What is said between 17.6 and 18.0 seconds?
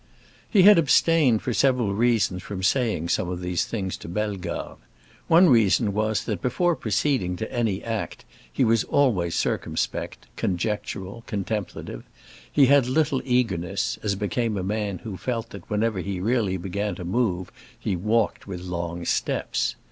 he